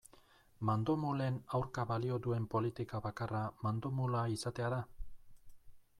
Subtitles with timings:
[0.69, 4.85] Mandomulen aurka balio duen politika bakarra mandomula izatea da?